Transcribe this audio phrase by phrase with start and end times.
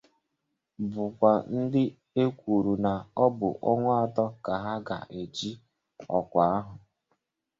[0.91, 1.83] bụkwa ndị
[2.21, 5.51] e kwùrù na ọ bụ ọnwa atọ ka ha ga-eji
[6.19, 6.73] ọkwa ahụ